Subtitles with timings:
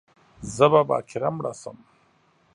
[0.55, 1.77] زه به باکره مړه شم